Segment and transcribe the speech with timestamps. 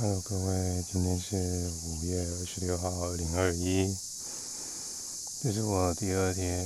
[0.00, 1.36] Hello，各位，今天是
[1.84, 3.92] 五月二十六号，二零二一。
[5.42, 6.64] 这是我第二天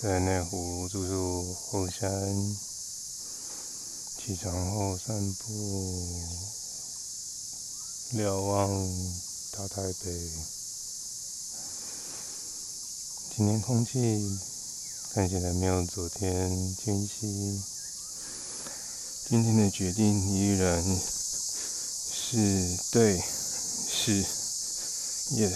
[0.00, 2.10] 在内湖住宿后山，
[4.16, 6.18] 起床后散步，
[8.12, 8.70] 瞭望
[9.52, 10.30] 大台北。
[13.36, 14.38] 今天空气
[15.12, 17.60] 看起来没有昨天清晰。
[19.28, 20.82] 今天的决定依然。
[22.36, 22.40] 是
[22.90, 24.24] 对，是
[25.36, 25.54] ，yes。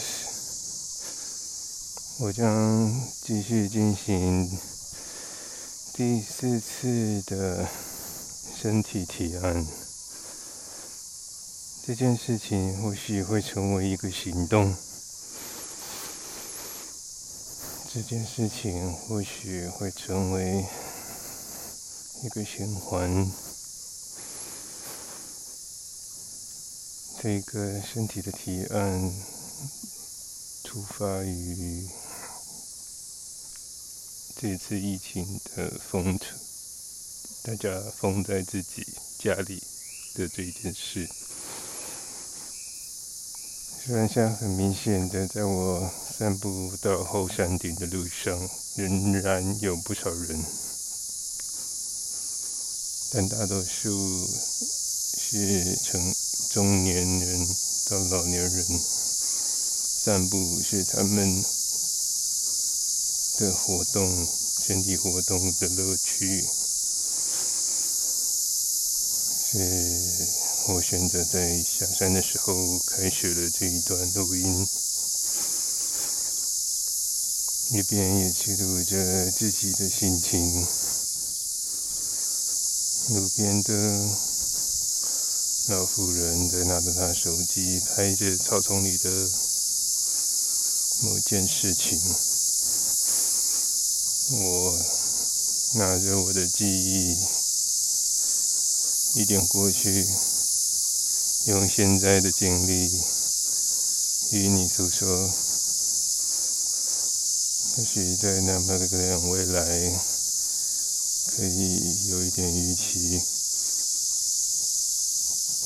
[2.21, 2.89] 我将
[3.21, 4.49] 继续进行
[5.97, 7.67] 第四次的
[8.63, 9.67] 身体提案。
[11.85, 14.73] 这件事情或许会成为一个行动。
[17.93, 20.65] 这件事情或许会成为
[22.23, 23.48] 一个循环。
[27.21, 29.13] 这个身体的提案
[30.63, 31.85] 出发于
[34.37, 36.39] 这次疫情的封城，
[37.43, 38.87] 大家封在自己
[39.19, 39.61] 家里
[40.15, 41.09] 的这一件事。
[43.85, 50.41] 虽然现在很明显的，在我散步到后山顶的路上，仍然有不少人，
[53.13, 54.25] 但大多数
[55.19, 56.28] 是成。
[56.51, 57.47] 中年人
[57.91, 61.45] 到老年人散步是他们
[63.39, 64.27] 的活动，
[64.65, 66.49] 身体活动的乐趣。
[69.51, 69.59] 是
[70.69, 74.67] 我选择在下山的时候开始了这一段录音，
[77.73, 80.67] 一边也记录着自己的心情，
[83.15, 84.28] 路边的。
[85.69, 89.11] 老妇人在拿着她手机拍着草丛里的
[91.03, 92.01] 某件事情，
[94.31, 94.79] 我
[95.75, 97.19] 拿着我的记忆
[99.21, 100.09] 一点过去，
[101.45, 103.03] 用现在的经历
[104.31, 105.29] 与你诉说，
[107.77, 110.01] 或许在那么个未来
[111.27, 113.21] 可以有一点预期。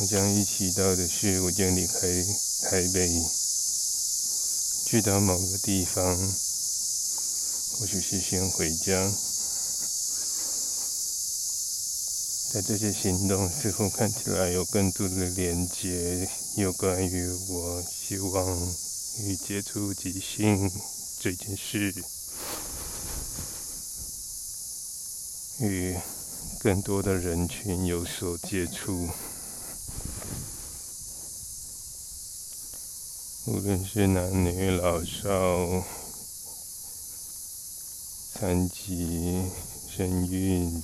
[0.03, 2.01] 我将一起到的是，我将离开
[2.63, 3.09] 台北，
[4.85, 6.05] 去到某个地方，
[7.79, 9.09] 或许是先回家。
[12.53, 18.75] 在这些行动似乎看起来有更多的连接，有关于我希望
[19.21, 20.69] 与接触即兴
[21.21, 21.95] 这件事，
[25.61, 25.97] 与
[26.59, 29.09] 更多的人群有所接触。
[33.45, 35.85] 无论是男女老少、
[38.33, 39.43] 残疾、
[39.91, 40.81] 身孕、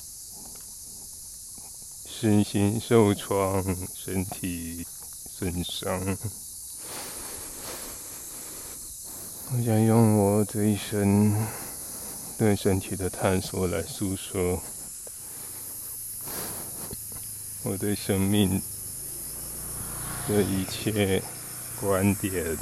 [2.04, 3.64] 身心受创、
[3.94, 6.18] 身体损伤，
[9.52, 11.46] 我想用我这一生
[12.36, 14.60] 对身体的探索来诉说
[17.62, 18.60] 我对生命
[20.26, 21.22] 的一切。
[21.80, 22.58] 观点，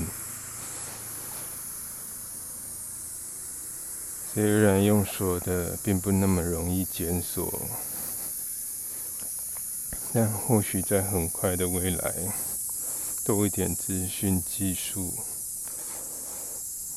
[4.35, 7.51] 虽然用说的并不那么容易检索，
[10.13, 12.15] 但或许在很快的未来，
[13.25, 15.15] 多一点资讯技术，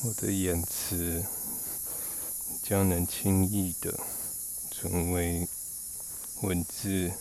[0.03, 1.23] 我的言辞
[2.61, 3.97] 将能轻易的
[4.69, 5.47] 成为
[6.41, 7.11] 文字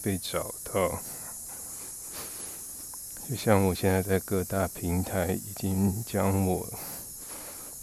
[0.00, 1.02] 被找到。
[3.26, 6.70] 就像我现在在各大平台已经将我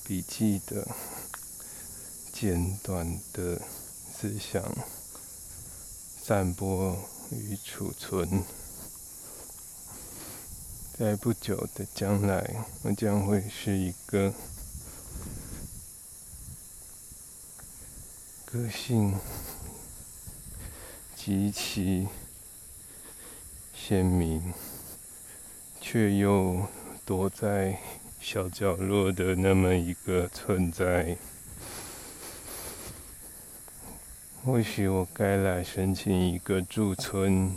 [0.06, 0.88] 笔记的
[2.31, 3.59] 简短的
[4.13, 4.63] 思想
[6.22, 6.96] 散播
[7.32, 8.43] 与储存，
[10.96, 14.32] 在不久的将来，我将会是一个
[18.46, 19.16] 个性
[21.16, 22.08] 极其
[23.73, 24.53] 鲜明。
[25.91, 26.66] 却又
[27.05, 27.78] 躲在
[28.22, 31.17] 小角落的那么一个存在，
[34.46, 37.53] 或许我该来申请一个驻村，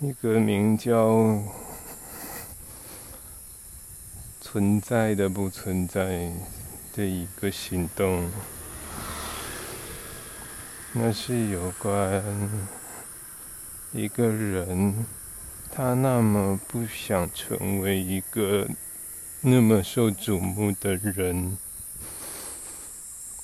[0.00, 1.42] 一个名叫
[4.42, 6.30] “存在的不存在”
[6.94, 8.30] 的一个行动，
[10.92, 12.22] 那是有关
[13.92, 15.06] 一个人。
[15.76, 18.68] 他那么不想成为一个
[19.40, 21.58] 那么受瞩目的人，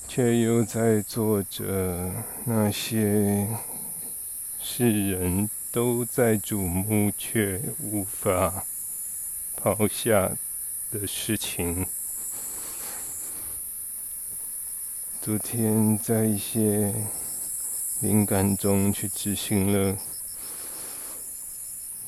[0.07, 2.09] 却又在做着
[2.45, 3.49] 那些
[4.61, 8.63] 世人都在瞩目却无法
[9.57, 10.31] 抛下
[10.89, 11.85] 的事情。
[15.21, 16.95] 昨天在一些
[17.99, 19.97] 灵感中去执行了。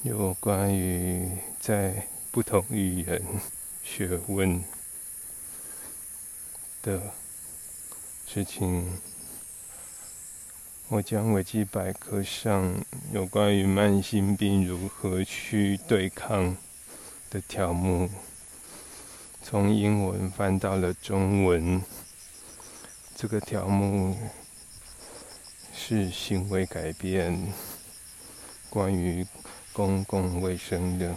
[0.04, 3.22] 有关于在不同语言
[3.86, 4.62] 学问
[6.82, 7.02] 的
[8.28, 9.00] 事情，
[10.90, 12.84] 我将维基百科上
[13.14, 16.58] 有关于慢性病如何去对抗
[17.30, 18.10] 的条目，
[19.42, 21.82] 从英文翻到了中文。
[23.16, 24.18] 这个条目
[25.74, 27.54] 是行为改变，
[28.70, 29.26] 关于。
[29.74, 31.16] 公共卫生的，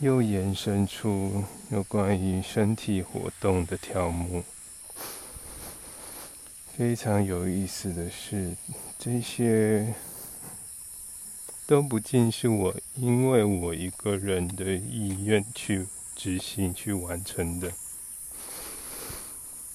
[0.00, 4.42] 又延伸出有关于身体活动的条目。
[6.76, 8.56] 非常有意思的是，
[8.98, 9.94] 这些
[11.66, 15.86] 都不尽是我因为我一个人的意愿去
[16.16, 17.72] 执行、去完成的。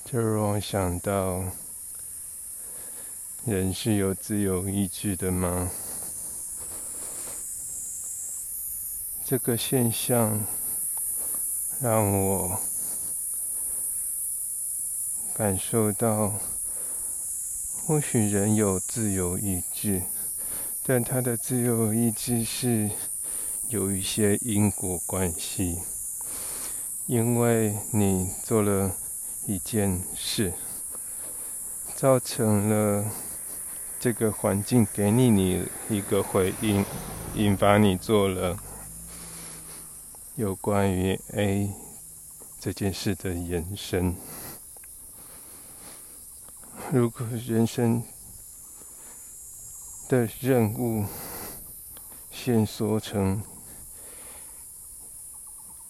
[0.03, 1.45] 这让我想到，
[3.45, 5.71] 人是有自由意志的吗？
[9.29, 10.43] 这个现象
[11.79, 12.59] 让我
[15.35, 16.33] 感受到，
[17.85, 20.01] 或许人有自由意志，
[20.83, 22.89] 但他的自由意志是
[23.67, 25.77] 有一些因果关系。
[27.05, 28.95] 因为你做了
[29.45, 30.53] 一件事，
[31.95, 33.05] 造成了
[33.99, 36.83] 这个环境给你你一个回应，
[37.35, 38.57] 引发你做了。
[40.39, 41.69] 有关于 A
[42.61, 44.15] 这件事的延伸，
[46.93, 48.01] 如果人生
[50.07, 51.05] 的任务
[52.31, 53.43] 线缩成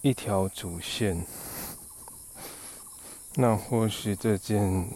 [0.02, 1.24] 一条主线，
[3.36, 4.90] 那或许这件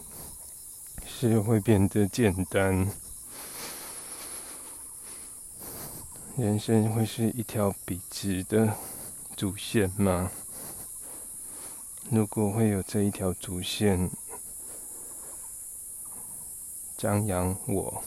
[1.06, 2.90] 事会变得简单，
[6.36, 8.76] 人生会是一条笔直的。
[9.36, 10.30] 主线吗？
[12.08, 14.08] 如果会有这一条主线
[16.96, 18.04] 张扬，我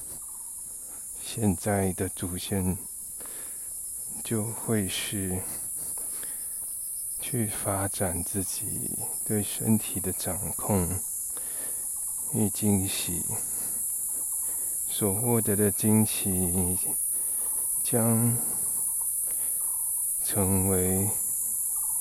[1.22, 2.78] 现在的主线
[4.24, 5.42] 就会是
[7.20, 10.90] 去发展自己对身体的掌控
[12.34, 13.26] 与惊喜，
[14.90, 16.78] 所获得的惊喜
[17.84, 18.34] 将。
[20.30, 21.10] 成为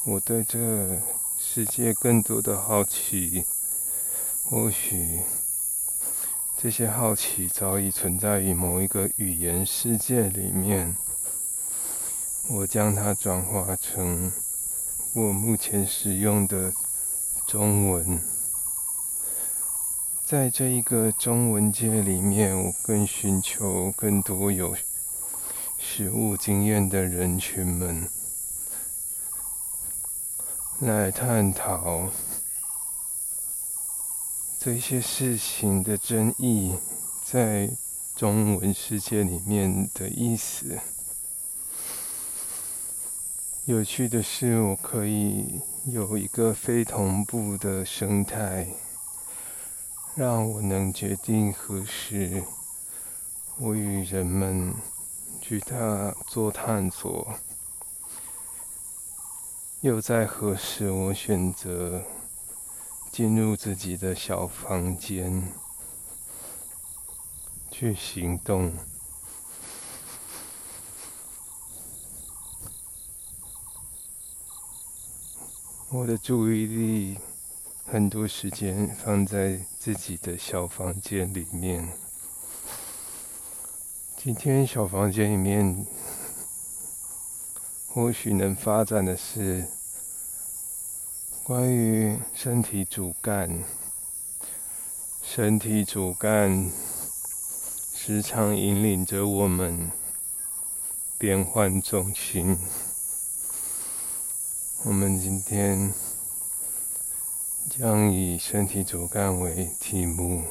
[0.05, 1.01] 我对这
[1.39, 3.45] 世界更多的好奇，
[4.43, 5.21] 或许
[6.59, 10.97] 这些好奇早已存在于某一个语言世界里面。
[12.49, 14.33] 我将它转化成
[15.15, 16.73] 我目前使用的
[17.47, 18.21] 中文，
[20.25, 24.75] 在这一个中文界里面，我更寻求更多有
[25.79, 28.09] 实物经验的人群们。
[30.81, 32.11] 来探讨
[34.61, 36.75] 这些事情的争议，
[37.25, 37.71] 在
[38.15, 40.79] 中文世界里面的意思。
[43.65, 48.69] 有趣的是，我可以有一个非同步的生态，
[50.15, 52.45] 让我能决定何时
[53.59, 54.75] 我与人们
[55.41, 57.27] 去他做探索。
[59.83, 62.03] 又在何时，我选择
[63.13, 65.53] 进入自己的小房间
[67.71, 68.73] 去行动？
[75.91, 77.19] 我的注意力
[77.85, 81.97] 很多时间放在自己的小房间里面。
[84.17, 85.87] 今天小房间里面，
[87.97, 89.67] 或许能发展的是。
[91.43, 93.63] 关于身体主干，
[95.23, 96.71] 身体主干
[97.95, 99.91] 时常引领着我们
[101.17, 102.59] 变换重心。
[104.85, 105.91] 我们今天
[107.71, 110.45] 将以身体主干为题目，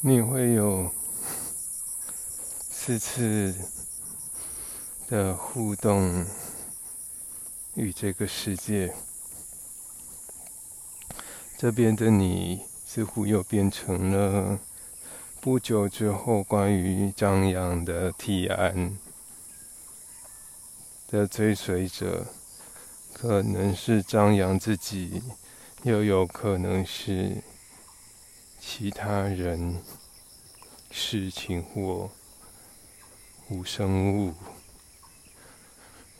[0.00, 0.90] 你会有
[2.86, 3.52] 这次
[5.08, 6.24] 的互动
[7.74, 8.94] 与这个世界，
[11.58, 14.60] 这边的你似乎又变成了
[15.40, 18.96] 不久之后关于张扬的提案
[21.08, 22.24] 的追随者，
[23.12, 25.24] 可能是张扬自己，
[25.82, 27.42] 又有可能是
[28.60, 29.82] 其他人。
[30.88, 32.08] 事情或
[33.48, 34.34] 无生物，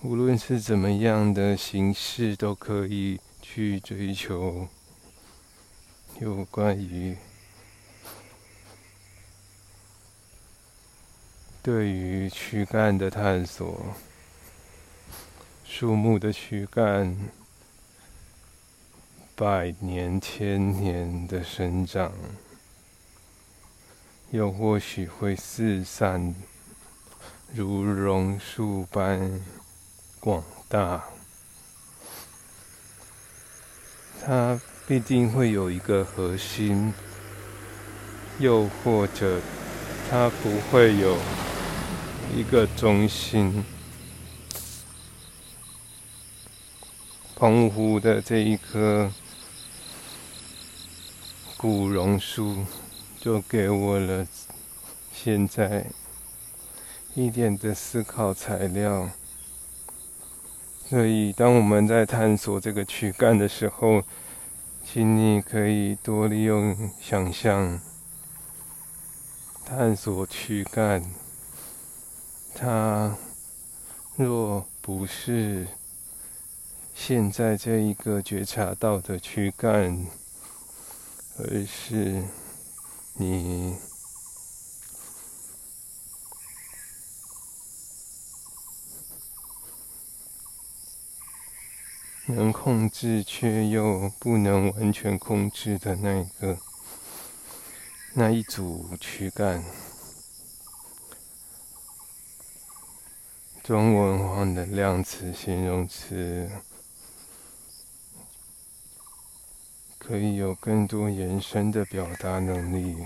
[0.01, 4.69] 无论是怎么样的形式，都可以去追求
[6.21, 7.17] 有关于
[11.63, 13.93] 对于躯干的探索，
[15.65, 17.17] 树木的躯干，
[19.35, 22.13] 百年千年的生长。
[24.31, 26.35] 又或许会四散，
[27.55, 29.41] 如榕树般
[30.21, 31.05] 广大。
[34.23, 36.93] 它必定会有一个核心，
[38.39, 39.41] 又或者
[40.11, 41.17] 它不会有
[42.35, 43.65] 一个中心。
[47.35, 49.13] 澎湖的这一棵
[51.57, 52.65] 古榕树。
[53.19, 54.25] 就给我了
[55.13, 55.85] 现在
[57.17, 59.09] 一点的思考材料，
[60.87, 64.03] 所以当我们在探索这个躯干的时候，
[64.85, 67.81] 请你可以多利用想象，
[69.65, 71.03] 探索躯干。
[72.55, 73.17] 它
[74.17, 75.67] 若不是
[76.95, 80.07] 现在这一个觉察到的躯干，
[81.39, 82.23] 而是。
[83.19, 83.75] 你
[92.27, 96.59] 能控制却又不能完全控制的那一个
[98.15, 99.65] 那一组躯干，
[103.63, 106.51] 中文化的量词、形容词。
[109.99, 113.05] 可以有更多延伸的表达能力。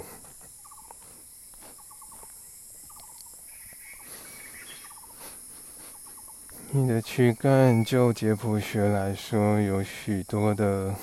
[6.72, 10.94] 你的躯干，就解剖学来说，有许多的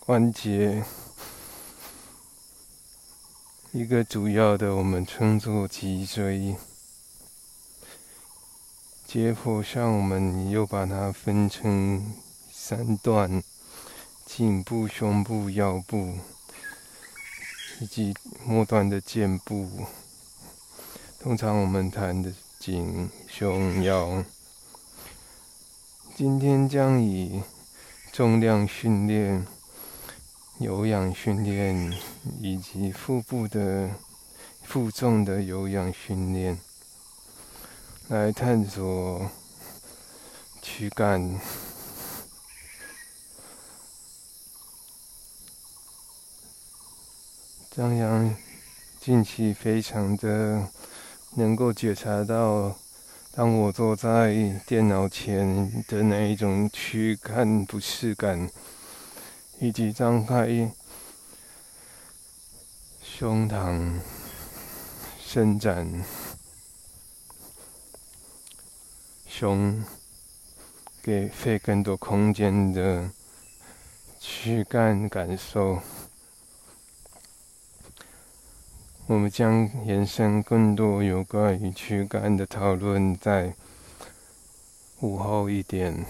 [0.00, 0.82] 关节。
[3.70, 6.56] 一个主要的，我们称作脊椎。
[9.06, 12.12] 解剖上，我们又把它分成
[12.50, 13.40] 三段。
[14.26, 16.14] 颈部、胸部、腰部，
[17.80, 18.12] 以及
[18.44, 19.86] 末端的肩部。
[21.20, 24.24] 通常我们谈的颈、胸、腰。
[26.18, 27.42] 今天将以
[28.10, 29.46] 重量训练、
[30.58, 31.92] 有氧训练
[32.40, 33.90] 以及腹部的
[34.62, 36.58] 负重的有氧训练
[38.08, 39.30] 来探索
[40.62, 41.38] 躯干。
[47.70, 48.34] 张扬
[48.98, 50.66] 近期非常的
[51.34, 52.74] 能够觉察到，
[53.36, 54.34] 当我坐在
[54.66, 58.48] 电脑前的那一种躯干不适感，
[59.60, 60.72] 以及张开
[63.02, 64.00] 胸膛
[65.20, 65.86] 伸展
[69.26, 69.84] 胸，
[71.02, 73.10] 给肺更多空间的
[74.18, 75.78] 躯干感受。
[79.08, 83.54] 我们将延伸更多有关于躯干的讨论，在
[84.98, 86.04] 午后一点、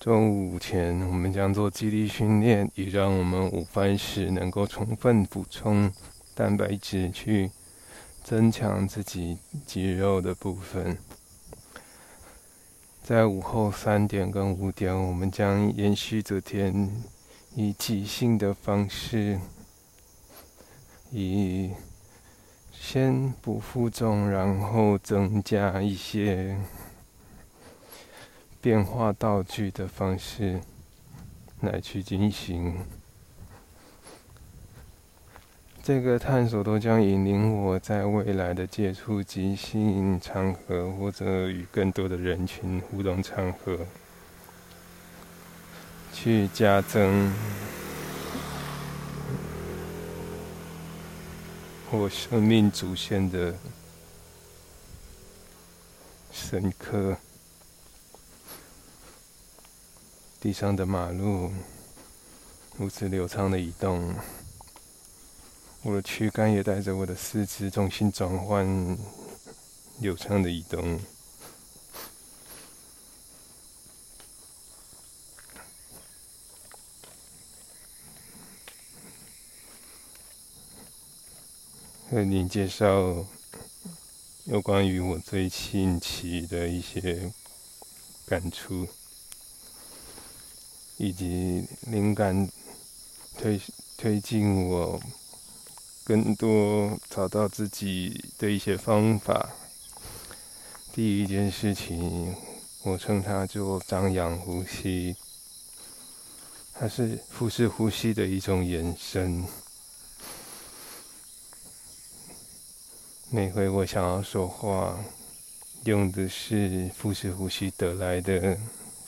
[0.00, 5.92] 中午前，我们将做肌力训练，以让我们午饭时能够充分补充
[6.34, 7.52] 蛋白质，去
[8.24, 10.98] 增强自己肌肉的部分。
[13.04, 16.90] 在午后三点跟五点，我们将延续昨天。
[17.60, 19.36] 以即兴的方式，
[21.10, 21.72] 以
[22.70, 26.56] 先不负重，然后增加一些
[28.60, 30.60] 变化道具的方式
[31.60, 32.76] 来去进行
[35.82, 43.76] 这个探索，都将引领我在未来的接触即兴场合，或者与更多的人群互动场合。
[46.20, 47.32] 去加增
[51.92, 53.54] 我生命主线的
[56.32, 57.16] 深刻。
[60.40, 61.52] 地上的马路
[62.76, 64.12] 如此流畅的移动，
[65.82, 68.66] 我的躯干也带着我的四肢重新转换，
[70.00, 71.00] 流畅的移动。
[82.10, 83.26] 和您介绍
[84.44, 87.30] 有关于我最近期的一些
[88.26, 88.88] 感触，
[90.96, 92.48] 以及灵感
[93.36, 93.60] 推
[93.98, 94.98] 推进我
[96.02, 99.50] 更多找到自己的一些方法。
[100.94, 102.34] 第一件事情，
[102.84, 105.14] 我称它做张扬呼吸，
[106.72, 109.44] 它是腹式呼吸的一种延伸。
[113.30, 114.98] 每回我想要说话，
[115.84, 118.58] 用的是腹式呼吸得来的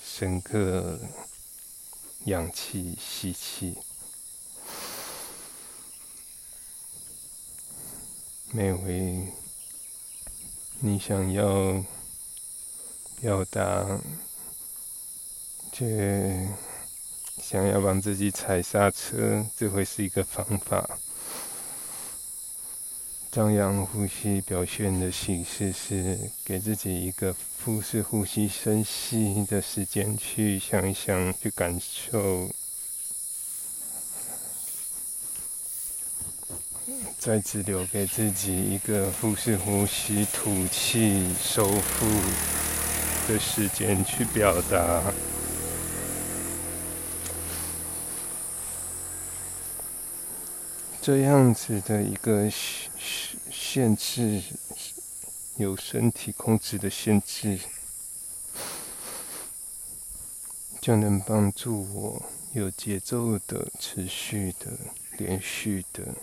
[0.05, 1.01] 深刻
[2.27, 3.79] 氧气吸气。
[8.53, 9.27] 每回
[10.81, 11.83] 你想要
[13.23, 13.99] 表达，
[15.73, 16.47] 却
[17.43, 20.99] 想要帮自己踩刹车，这会是一个方法。
[23.31, 32.51] 张扬呼吸表现的形式是给自己一个腹式呼吸深吸的时间，去想一想，去感受，
[37.21, 42.07] 再次留给自己一个腹式呼吸吐气收腹
[43.29, 45.13] 的时间，去表达。
[51.03, 52.91] 这样子的一个限
[53.51, 54.43] 限制，
[55.57, 57.59] 有身体控制的限制，
[60.79, 64.77] 就能帮助我有节奏的、持续的、
[65.17, 66.15] 连续的、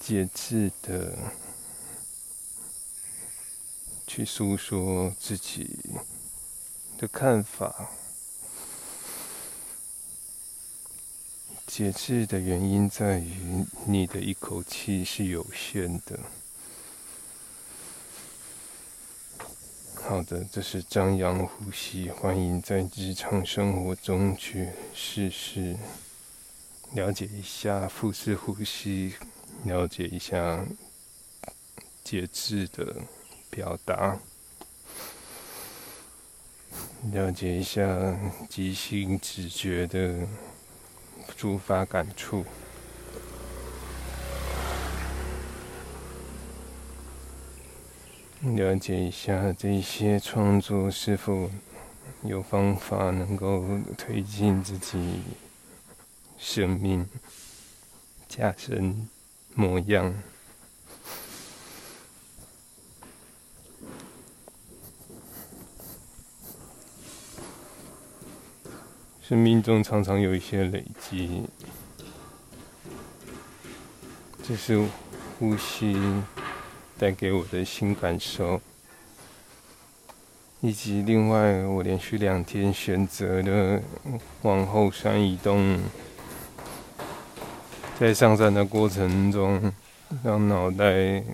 [0.00, 1.18] 节制的
[4.06, 5.78] 去诉说自己
[6.96, 7.90] 的看法。
[11.76, 16.16] 节制的原因在于，你的一口气是有限的。
[19.96, 25.76] 好的，这是张扬呼吸，欢迎在日常生活中去试试，
[26.92, 29.12] 了解一下腹式呼吸，
[29.64, 30.64] 了解一下
[32.04, 33.02] 节制的
[33.50, 34.16] 表达，
[37.10, 37.84] 了解一下
[38.48, 40.24] 即兴直觉的。
[41.36, 42.44] 抒发感触，
[48.42, 51.50] 了解一下这些创作是否
[52.22, 53.64] 有方法能够
[53.96, 55.22] 推进自己
[56.38, 57.08] 生命
[58.28, 59.08] 加深
[59.54, 60.14] 模样。
[69.26, 71.44] 生命中常常有一些累积，
[74.46, 74.86] 这是
[75.38, 75.96] 呼吸
[76.98, 78.60] 带给我的新感受，
[80.60, 83.82] 以及另外我连续两天选择的
[84.42, 85.80] 往后山移动，
[87.98, 89.72] 在上山的过程中，
[90.22, 91.24] 让脑袋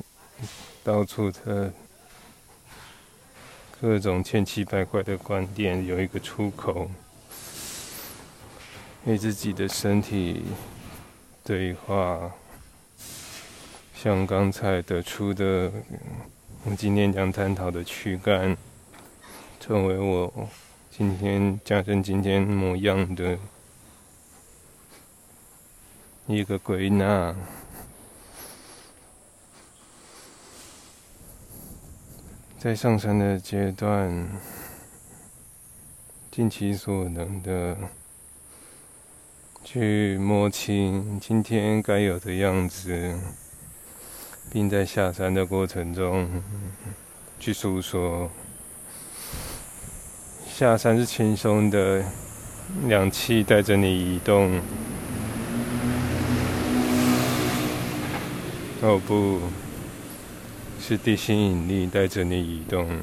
[0.85, 1.73] 到处的
[3.81, 6.89] 各种千奇百怪的观点有一个出口。
[9.07, 10.43] 与自己的身体
[11.43, 12.33] 对话，
[13.95, 15.73] 像刚才得出的，
[16.65, 18.55] 我今天将探讨的躯干，
[19.59, 20.49] 成为我
[20.91, 23.39] 今天加深今天模样的
[26.27, 27.35] 一个归纳，
[32.59, 34.29] 在上山的阶段，
[36.31, 37.79] 尽其所能的。
[39.65, 43.19] 去摸清今天该有的样子，
[44.53, 46.29] 并在下山的过程中
[47.39, 48.31] 去诉说。
[50.47, 52.05] 下山是轻松的，
[52.89, 54.61] 氧气带着你移动。
[58.83, 59.41] 哦不，
[60.81, 63.01] 是地心引力带着你移动。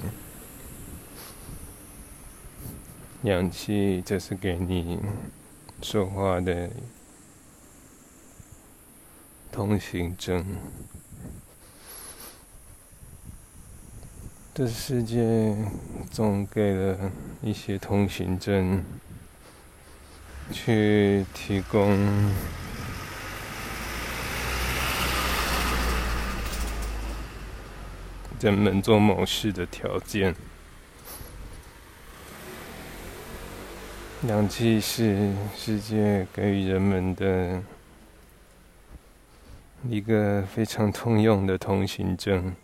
[3.23, 4.99] 氧气，这是给你。
[5.81, 6.69] 说话的
[9.51, 10.45] 通行证。
[14.53, 15.55] 这世界
[16.11, 17.11] 总给了
[17.41, 18.83] 一些通行证，
[20.51, 21.89] 去提供
[28.39, 30.35] 人们做某事的条件。
[34.23, 37.61] 氧气是世界给予人们的
[39.87, 42.55] 一个非常通用的通行证。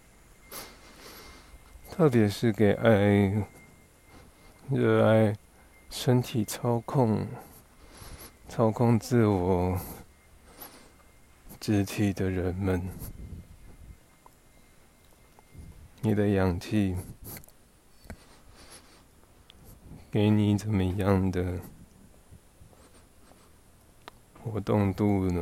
[1.91, 3.45] 特别是给爱、
[4.71, 5.37] 热爱
[5.91, 7.27] 身体操控、
[8.49, 9.79] 操控自我
[11.59, 12.81] 肢体的人们，
[16.01, 16.95] 你的氧气
[20.13, 21.59] 给你怎么样的
[24.43, 25.41] 活动度呢？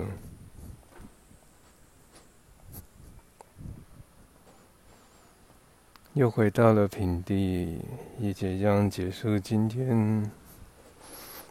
[6.14, 7.82] 又回到了平地，
[8.18, 10.32] 也即将结束今天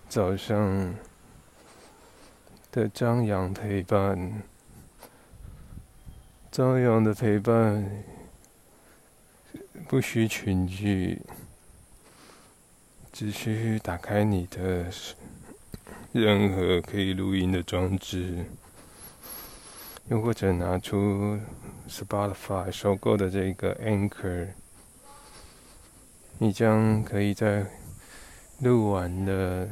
[0.08, 0.94] 早上
[2.72, 4.42] 的张扬陪伴。
[6.50, 8.02] 张扬的陪伴
[9.86, 11.20] 不需群聚，
[13.12, 14.86] 只需打开你的
[16.12, 18.46] 任何可以录音的装置，
[20.08, 21.38] 又或者拿出。
[21.88, 24.50] Spotify 收购的这个 Anchor，
[26.38, 27.66] 你将可以在
[28.60, 29.68] 录完的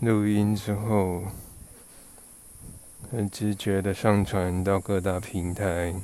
[0.00, 1.22] 录音之后，
[3.10, 5.94] 很直觉的上传到各大平台。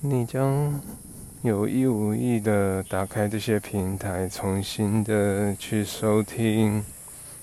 [0.00, 0.78] 你将
[1.42, 6.84] 有意无意的打开这些平台，重新的去收听，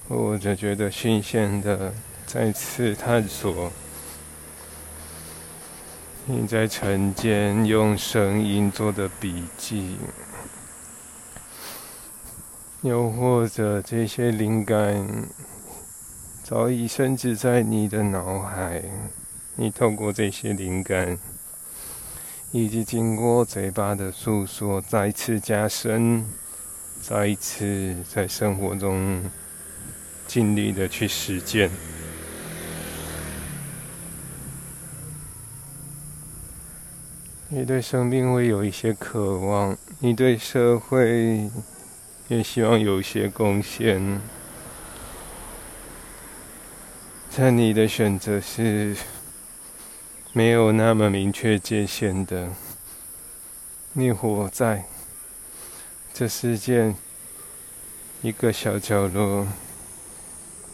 [0.08, 1.94] 或者觉得新鲜的。
[2.26, 3.72] 再次探索，
[6.28, 9.98] 你在晨间用声音做的笔记，
[12.84, 15.28] 又或者这些灵感
[16.44, 18.82] 早已升至在你的脑海，
[19.56, 21.18] 你透过这些灵感，
[22.52, 26.26] 以及经过嘴巴的诉说，再次加深，
[27.00, 29.24] 再一次在生活中
[30.28, 31.70] 尽力的去实践。
[37.50, 41.50] 你对生命会有一些渴望，你对社会
[42.28, 44.22] 也希望有一些贡献。
[47.30, 48.96] 在你的选择是
[50.32, 52.50] 没有那么明确界限的，
[53.94, 54.86] 你活在
[56.14, 56.94] 这世界
[58.22, 59.48] 一个小角落，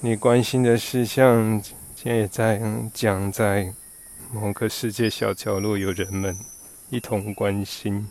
[0.02, 1.64] 你关心的事项
[2.04, 2.62] 也在
[2.94, 3.74] 讲在
[4.32, 6.38] 某个世界小角落有人们。
[6.92, 8.08] 一同关心，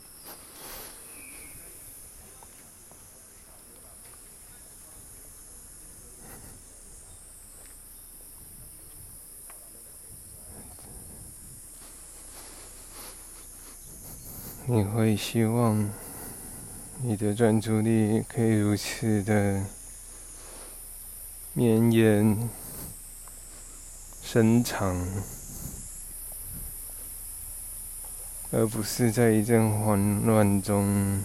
[14.75, 15.89] 你会希望
[17.01, 19.65] 你的专注力可以如此的
[21.53, 22.51] 绵延、
[24.21, 25.07] 深长。
[28.51, 31.23] 而不是在一阵混乱中，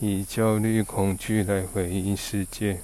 [0.00, 2.82] 以焦虑、恐惧来回应世界。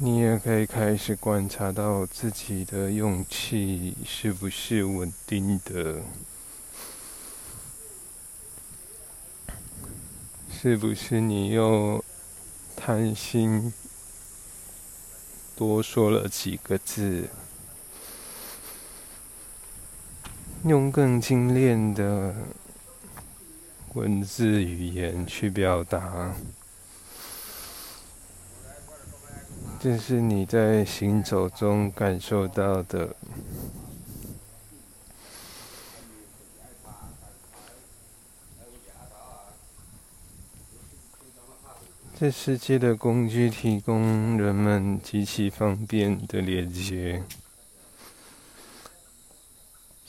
[0.00, 6.00] 你也可以开始观察到自己的勇气是不是稳定的，
[10.52, 12.04] 是不是你又
[12.76, 13.72] 贪心？
[15.56, 17.28] 多说了几个字，
[20.64, 22.32] 用更精炼的
[23.94, 26.32] 文字语言去表达，
[29.80, 33.14] 这是你在行走中感受到的。
[42.18, 47.22] 这世界的工具提供人们极其方便的连接。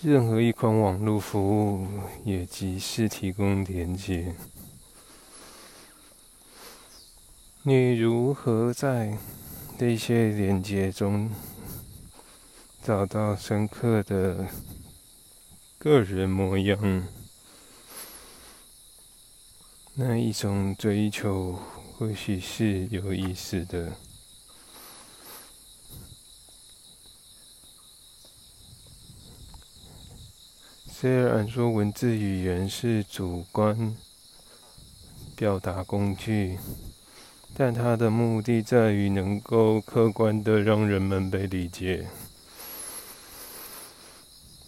[0.02, 1.86] 任何一款网络服务
[2.24, 4.34] 也即是提供连接。
[7.62, 9.16] 你如何在
[9.80, 11.32] 这些连接中
[12.84, 14.46] 找到深刻的
[15.78, 17.08] 个人模样？
[19.94, 21.58] 那一种追求
[21.94, 23.94] 或许是有意思的。
[30.92, 33.96] 虽然说文字语言是主观
[35.38, 36.60] 表达工具，
[37.56, 42.08] 但它的目的在于能够客观的让人们被理解。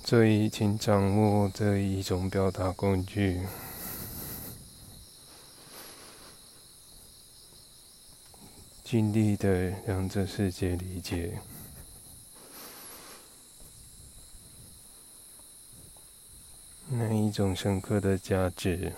[0.04, 3.40] 所以，请掌握这一种表达工具，
[8.84, 11.40] 尽力的让这世界理解。
[16.90, 18.92] 那一种深刻的价值，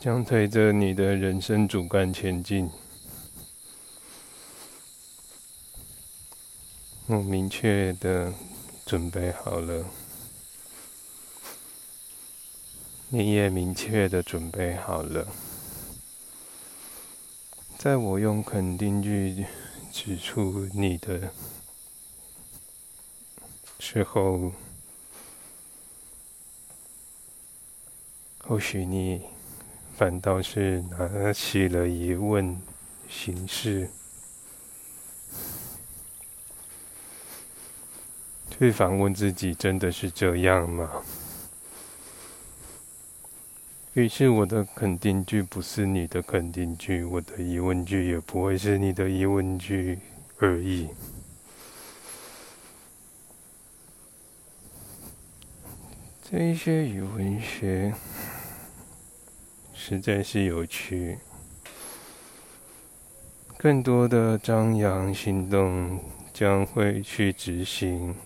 [0.00, 2.70] 将推着你的人生主干前进。
[7.06, 8.32] 我明确的
[8.84, 9.84] 准备好了，
[13.08, 15.26] 你也明确的准备好了。
[17.78, 19.46] 在我用肯定句。
[19.98, 21.32] 指出你的
[23.78, 24.52] 时候，
[28.40, 29.22] 或许你
[29.96, 32.54] 反倒是拿起了疑问
[33.08, 33.88] 形式，
[38.50, 41.02] 去反问自己：真的是这样吗？
[43.94, 49.98] 于是，我的肯定句不是你的肯定句，我的疑问句也不会是你的疑问句
[50.38, 50.88] 而已。
[56.30, 57.94] 这些语文学
[59.76, 61.18] 实在是有趣，
[63.56, 66.00] 更多的张扬行动
[66.32, 68.16] 将会去执行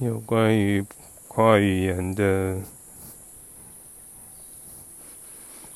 [0.00, 0.84] 有关于。
[1.28, 2.58] 跨语言的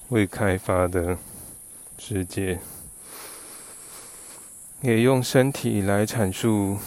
[0.09, 1.19] 未开发的
[1.99, 2.59] 世界，
[4.81, 6.79] 也用身体来阐述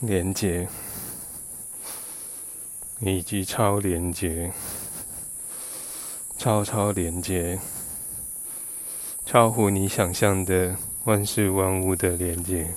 [0.00, 0.68] 连接，
[3.00, 4.52] 以及超连接、
[6.36, 7.58] 超超连接，
[9.26, 10.76] 超乎你想象的。
[11.04, 12.74] 万事万物的连接，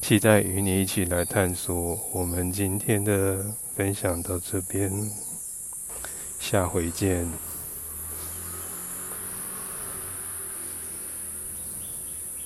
[0.00, 1.98] 期待与你一起来探索。
[2.12, 5.10] 我们今天的分享到这边，
[6.38, 7.28] 下回见。